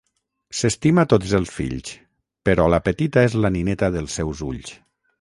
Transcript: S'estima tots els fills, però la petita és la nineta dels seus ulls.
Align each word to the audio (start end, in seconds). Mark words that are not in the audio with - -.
S'estima 0.59 1.03
tots 1.11 1.35
els 1.41 1.51
fills, 1.59 1.93
però 2.51 2.67
la 2.75 2.83
petita 2.91 3.29
és 3.31 3.39
la 3.45 3.55
nineta 3.61 3.95
dels 3.99 4.21
seus 4.23 4.47
ulls. 4.53 4.79